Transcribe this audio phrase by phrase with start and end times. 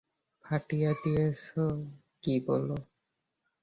[0.45, 1.61] ফাটিয়ে দিয়েছি,
[2.23, 2.77] কী বলো?